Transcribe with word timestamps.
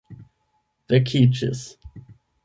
vekiĝis 0.93 1.61